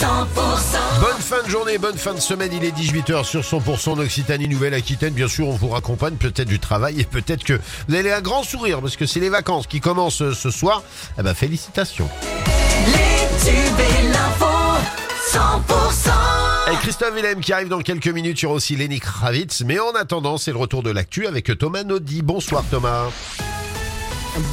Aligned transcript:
Bonne 0.00 1.18
fin 1.18 1.42
de 1.42 1.48
journée, 1.48 1.76
bonne 1.76 1.96
fin 1.96 2.14
de 2.14 2.20
semaine, 2.20 2.52
il 2.52 2.64
est 2.64 2.70
18h 2.70 3.24
sur 3.24 3.40
100% 3.40 3.98
Occitanie 3.98 4.46
Nouvelle-Aquitaine. 4.46 5.12
Bien 5.12 5.26
sûr, 5.26 5.48
on 5.48 5.56
vous 5.56 5.70
raccompagne 5.70 6.14
peut-être 6.14 6.46
du 6.46 6.60
travail 6.60 7.00
et 7.00 7.04
peut-être 7.04 7.42
que 7.42 7.58
vous 7.88 7.94
allez 7.96 8.12
un 8.12 8.20
grand 8.20 8.44
sourire 8.44 8.80
parce 8.80 8.96
que 8.96 9.06
c'est 9.06 9.18
les 9.18 9.28
vacances 9.28 9.66
qui 9.66 9.80
commencent 9.80 10.22
euh, 10.22 10.34
ce 10.34 10.50
soir. 10.50 10.84
Eh 11.18 11.22
ben, 11.22 11.34
félicitations. 11.34 12.08
Les 12.86 13.44
tubes 13.44 13.80
et 13.80 14.08
l'info, 14.12 14.46
100%. 15.32 16.72
Et 16.72 16.76
Christophe 16.76 17.14
Willem 17.14 17.40
qui 17.40 17.52
arrive 17.52 17.68
dans 17.68 17.80
quelques 17.80 18.06
minutes, 18.06 18.40
il 18.40 18.44
y 18.44 18.46
aura 18.46 18.54
aussi 18.54 18.76
Lenny 18.76 19.00
Kravitz. 19.00 19.62
Mais 19.66 19.80
en 19.80 19.90
attendant, 19.96 20.38
c'est 20.38 20.52
le 20.52 20.58
retour 20.58 20.84
de 20.84 20.90
l'actu 20.90 21.26
avec 21.26 21.58
Thomas 21.58 21.82
Naudy. 21.82 22.22
Bonsoir 22.22 22.62
Thomas. 22.70 23.06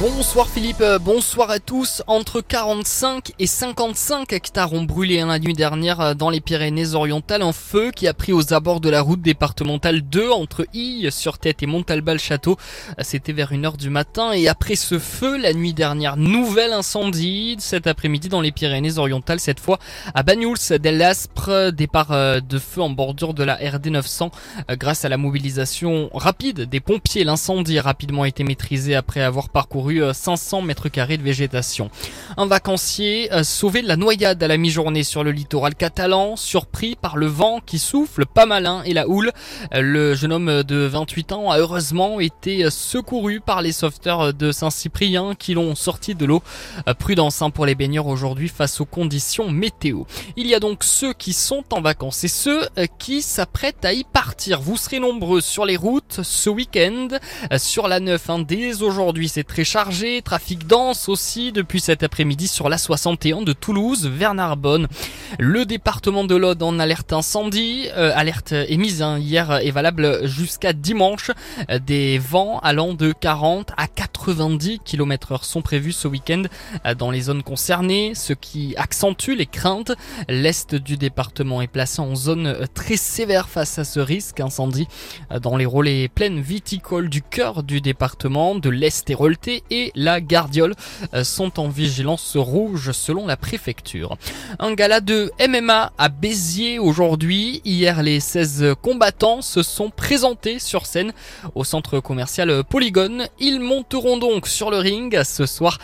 Bonsoir 0.00 0.48
Philippe, 0.48 0.80
euh, 0.80 0.98
bonsoir 0.98 1.48
à 1.48 1.60
tous. 1.60 2.02
Entre 2.08 2.40
45 2.40 3.32
et 3.38 3.46
55 3.46 4.32
hectares 4.32 4.72
ont 4.72 4.82
brûlé 4.82 5.20
la 5.20 5.38
nuit 5.38 5.54
dernière 5.54 6.00
euh, 6.00 6.14
dans 6.14 6.28
les 6.28 6.40
Pyrénées-Orientales. 6.40 7.42
Un 7.42 7.52
feu 7.52 7.92
qui 7.94 8.08
a 8.08 8.12
pris 8.12 8.32
aux 8.32 8.52
abords 8.52 8.80
de 8.80 8.90
la 8.90 9.00
route 9.00 9.22
départementale 9.22 10.00
2 10.00 10.30
entre 10.32 10.66
Ille 10.74 11.12
sur 11.12 11.38
Tête 11.38 11.62
et 11.62 11.66
Montalbal-Château. 11.66 12.56
Euh, 12.98 13.02
C'était 13.04 13.32
vers 13.32 13.52
1h 13.52 13.76
du 13.76 13.88
matin 13.88 14.32
et 14.32 14.48
après 14.48 14.74
ce 14.74 14.98
feu, 14.98 15.38
la 15.38 15.52
nuit 15.52 15.72
dernière, 15.72 16.16
nouvel 16.16 16.72
incendie 16.72 17.54
cet 17.60 17.86
après-midi 17.86 18.28
dans 18.28 18.40
les 18.40 18.50
Pyrénées-Orientales, 18.50 19.40
cette 19.40 19.60
fois 19.60 19.78
à 20.14 20.24
Bagnouls 20.24 20.78
del 20.80 21.00
Aspre, 21.00 21.70
départ 21.70 22.40
de 22.42 22.58
feu 22.58 22.82
en 22.82 22.90
bordure 22.90 23.34
de 23.34 23.44
la 23.44 23.54
RD 23.54 23.86
900. 23.86 24.32
Grâce 24.70 25.04
à 25.04 25.08
la 25.08 25.16
mobilisation 25.16 26.10
rapide 26.12 26.62
des 26.62 26.80
pompiers, 26.80 27.22
l'incendie 27.22 27.78
a 27.78 27.82
rapidement 27.82 28.24
été 28.24 28.42
maîtrisé 28.42 28.96
après 28.96 29.20
avoir 29.20 29.48
parcouru 29.48 29.75
500 30.12 30.62
mètres 30.62 30.88
carrés 30.88 31.16
de 31.16 31.22
végétation. 31.22 31.90
Un 32.36 32.46
vacancier 32.46 33.32
euh, 33.32 33.42
sauvé 33.42 33.82
de 33.82 33.88
la 33.88 33.96
noyade 33.96 34.42
à 34.42 34.48
la 34.48 34.56
mi-journée 34.56 35.02
sur 35.02 35.24
le 35.24 35.30
littoral 35.32 35.74
catalan, 35.74 36.36
surpris 36.36 36.96
par 36.96 37.16
le 37.16 37.26
vent 37.26 37.60
qui 37.64 37.78
souffle 37.78 38.26
pas 38.26 38.46
malin 38.46 38.82
et 38.84 38.94
la 38.94 39.08
houle. 39.08 39.32
Euh, 39.74 39.80
Le 39.80 40.14
jeune 40.14 40.32
homme 40.32 40.62
de 40.62 40.76
28 40.86 41.32
ans 41.32 41.50
a 41.50 41.58
heureusement 41.58 42.20
été 42.20 42.70
secouru 42.70 43.40
par 43.40 43.62
les 43.62 43.72
sauveteurs 43.72 44.32
de 44.34 44.52
Saint-Cyprien 44.52 45.34
qui 45.38 45.54
l'ont 45.54 45.74
sorti 45.74 46.14
de 46.14 46.26
l'eau. 46.26 46.42
Euh, 46.88 46.94
Prudence 46.94 47.42
hein, 47.42 47.50
pour 47.50 47.66
les 47.66 47.74
baigneurs 47.74 48.06
aujourd'hui 48.06 48.48
face 48.48 48.80
aux 48.80 48.84
conditions 48.84 49.50
météo. 49.50 50.04
Il 50.36 50.46
y 50.46 50.54
a 50.54 50.60
donc 50.60 50.84
ceux 50.84 51.12
qui 51.12 51.32
sont 51.32 51.64
en 51.72 51.80
vacances 51.80 52.24
et 52.24 52.28
ceux 52.28 52.62
euh, 52.78 52.86
qui 52.98 53.22
s'apprêtent 53.22 53.84
à 53.84 53.92
y 53.92 54.04
partir. 54.04 54.60
Vous 54.60 54.76
serez 54.76 54.98
nombreux 54.98 55.40
sur 55.40 55.64
les 55.64 55.76
routes 55.76 56.20
ce 56.22 56.50
week-end. 56.50 57.08
Euh, 57.52 57.58
Sur 57.58 57.88
la 57.88 58.00
9, 58.00 58.30
hein, 58.30 58.38
dès 58.40 58.82
aujourd'hui, 58.82 59.28
c'est 59.28 59.44
très 59.44 59.64
chargé. 59.66 60.22
Trafic 60.22 60.66
dense 60.66 61.08
aussi 61.08 61.50
depuis 61.50 61.80
cet 61.80 62.04
après-midi 62.04 62.46
sur 62.46 62.68
la 62.68 62.78
61 62.78 63.42
de 63.42 63.52
Toulouse 63.52 64.06
vers 64.06 64.32
Narbonne. 64.32 64.86
Le 65.40 65.66
département 65.66 66.22
de 66.24 66.36
l'Aude 66.36 66.62
en 66.62 66.78
alerte 66.78 67.12
incendie. 67.12 67.88
Euh, 67.96 68.12
alerte 68.14 68.52
émise 68.52 69.02
hein, 69.02 69.18
hier 69.18 69.50
est 69.56 69.72
valable 69.72 70.26
jusqu'à 70.26 70.72
dimanche. 70.72 71.32
Des 71.84 72.18
vents 72.18 72.60
allant 72.60 72.94
de 72.94 73.12
40 73.12 73.72
à 73.76 73.88
90 73.88 74.78
km 74.84 75.32
heure 75.32 75.44
sont 75.44 75.62
prévus 75.62 75.92
ce 75.92 76.06
week-end 76.06 76.44
euh, 76.86 76.94
dans 76.94 77.10
les 77.10 77.22
zones 77.22 77.42
concernées, 77.42 78.14
ce 78.14 78.32
qui 78.32 78.74
accentue 78.76 79.34
les 79.36 79.46
craintes. 79.46 79.92
L'est 80.28 80.76
du 80.76 80.96
département 80.96 81.60
est 81.60 81.66
placé 81.66 82.00
en 82.00 82.14
zone 82.14 82.46
euh, 82.46 82.66
très 82.72 82.96
sévère 82.96 83.48
face 83.48 83.80
à 83.80 83.84
ce 83.84 83.98
risque 83.98 84.38
incendie 84.38 84.86
dans 85.42 85.56
les 85.56 85.66
relais 85.66 86.08
plaines 86.08 86.40
viticoles 86.40 87.08
du 87.08 87.20
cœur 87.20 87.64
du 87.64 87.80
département, 87.80 88.54
de 88.54 88.70
l'Est 88.70 89.10
Et 89.70 89.92
la 89.94 90.20
Gardiole 90.20 90.74
euh, 91.14 91.24
sont 91.24 91.60
en 91.60 91.68
vigilance 91.68 92.36
rouge 92.36 92.92
selon 92.92 93.26
la 93.26 93.36
préfecture. 93.36 94.16
Un 94.58 94.74
gala 94.74 95.00
de 95.00 95.30
MMA 95.48 95.92
à 95.96 96.08
Béziers 96.08 96.78
aujourd'hui. 96.78 97.60
Hier, 97.64 98.02
les 98.02 98.20
16 98.20 98.74
combattants 98.82 99.42
se 99.42 99.62
sont 99.62 99.90
présentés 99.90 100.58
sur 100.58 100.86
scène 100.86 101.12
au 101.54 101.64
centre 101.64 102.00
commercial 102.00 102.64
Polygone. 102.64 103.28
Ils 103.38 103.60
monteront 103.60 104.18
donc 104.18 104.46
sur 104.46 104.70
le 104.70 104.78
ring 104.78 105.22
ce 105.22 105.46
soir 105.46 105.78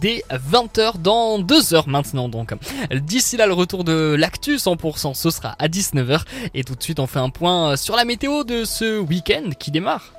dès 0.00 0.24
20h 0.30 0.98
dans 0.98 1.38
2 1.38 1.74
heures 1.74 1.88
maintenant 1.88 2.28
donc. 2.28 2.52
D'ici 2.92 3.36
là, 3.36 3.46
le 3.46 3.52
retour 3.52 3.84
de 3.84 4.14
l'actu 4.18 4.56
100%, 4.56 5.14
ce 5.14 5.30
sera 5.30 5.56
à 5.58 5.68
19h. 5.68 6.22
Et 6.54 6.64
tout 6.64 6.74
de 6.74 6.82
suite, 6.82 7.00
on 7.00 7.06
fait 7.06 7.18
un 7.18 7.30
point 7.30 7.76
sur 7.76 7.96
la 7.96 8.04
météo 8.04 8.44
de 8.44 8.64
ce 8.64 8.98
week-end 8.98 9.50
qui 9.58 9.70
démarre. 9.70 10.12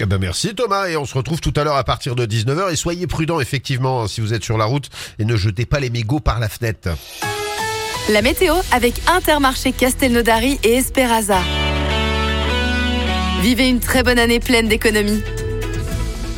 Eh 0.00 0.06
ben 0.06 0.18
merci 0.18 0.54
Thomas 0.54 0.88
et 0.88 0.96
on 0.96 1.04
se 1.04 1.14
retrouve 1.14 1.40
tout 1.40 1.52
à 1.56 1.62
l'heure 1.62 1.76
à 1.76 1.84
partir 1.84 2.16
de 2.16 2.26
19h 2.26 2.72
et 2.72 2.76
soyez 2.76 3.06
prudents 3.06 3.40
effectivement 3.40 4.02
hein, 4.02 4.08
si 4.08 4.20
vous 4.20 4.34
êtes 4.34 4.42
sur 4.42 4.58
la 4.58 4.64
route 4.64 4.90
et 5.20 5.24
ne 5.24 5.36
jetez 5.36 5.66
pas 5.66 5.78
les 5.78 5.90
mégots 5.90 6.20
par 6.20 6.40
la 6.40 6.48
fenêtre. 6.48 6.88
La 8.10 8.20
météo 8.20 8.54
avec 8.72 9.00
Intermarché 9.08 9.72
Castelnaudary 9.72 10.58
et 10.64 10.74
Esperaza. 10.74 11.38
Vivez 13.40 13.68
une 13.68 13.80
très 13.80 14.02
bonne 14.02 14.18
année 14.18 14.40
pleine 14.40 14.68
d'économies. 14.68 15.22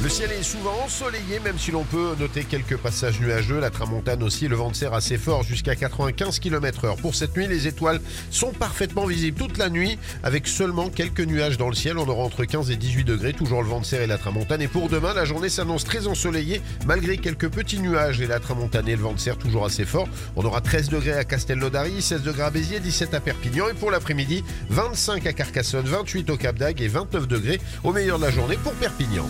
Le 0.03 0.11
ciel 0.11 0.31
est 0.31 0.43
souvent 0.43 0.75
ensoleillé, 0.84 1.41
même 1.43 1.59
si 1.59 1.71
l'on 1.71 1.83
peut 1.83 2.15
noter 2.21 2.45
quelques 2.45 2.77
passages 2.77 3.19
nuageux. 3.19 3.61
La 3.61 3.71
tramontane 3.71 4.23
aussi, 4.23 4.47
le 4.47 4.55
vent 4.55 4.71
de 4.71 4.77
serre 4.77 4.93
assez 4.93 5.17
fort 5.17 5.43
jusqu'à 5.43 5.75
95 5.75 6.39
km 6.39 6.84
heure. 6.84 6.97
Pour 6.97 7.15
cette 7.15 7.34
nuit, 7.34 7.49
les 7.49 7.67
étoiles 7.67 8.01
sont 8.31 8.53
parfaitement 8.53 9.07
visibles 9.07 9.39
toute 9.39 9.57
la 9.57 9.71
nuit, 9.71 9.99
avec 10.23 10.49
seulement 10.49 10.91
quelques 10.91 11.23
nuages 11.23 11.57
dans 11.57 11.71
le 11.71 11.75
ciel. 11.75 11.97
On 11.97 12.07
aura 12.07 12.23
entre 12.25 12.45
15 12.45 12.71
et 12.71 12.77
18 12.77 13.05
degrés, 13.05 13.33
toujours 13.33 13.62
le 13.62 13.69
vent 13.69 13.81
de 13.81 13.87
serre 13.87 14.03
et 14.03 14.07
la 14.07 14.19
tramontane. 14.19 14.61
Et 14.61 14.69
pour 14.69 14.91
demain, 14.91 15.15
la 15.15 15.25
journée 15.25 15.49
s'annonce 15.49 15.84
très 15.84 16.07
ensoleillée, 16.07 16.61
malgré 16.87 17.17
quelques 17.17 17.49
petits 17.49 17.81
nuages 17.81 18.21
et 18.21 18.27
la 18.27 18.39
tramontane 18.39 18.89
et 18.89 18.97
le 18.97 19.03
vent 19.03 19.15
de 19.15 19.19
serre 19.19 19.39
toujours 19.39 19.65
assez 19.65 19.87
fort. 19.87 20.09
On 20.37 20.45
aura 20.45 20.61
13 20.61 20.91
degrés 20.91 21.15
à 21.15 21.25
Castelnaudary, 21.25 22.03
16 22.03 22.23
degrés 22.23 22.43
à 22.43 22.51
Béziers, 22.51 22.81
17 22.81 23.15
à 23.15 23.21
Perpignan. 23.21 23.69
Et 23.71 23.75
pour 23.75 23.91
l'après-midi, 23.91 24.45
25 24.69 25.27
à 25.27 25.33
Carcassonne, 25.33 25.87
28 25.87 26.28
au 26.28 26.37
Cap 26.37 26.59
d'Agde 26.59 26.83
et 26.83 26.89
29 26.89 27.27
degrés 27.27 27.61
au 27.83 27.93
meilleur 27.93 28.19
de 28.19 28.25
la 28.25 28.31
journée 28.31 28.59
pour 28.63 28.75
Perpignan. 28.75 29.27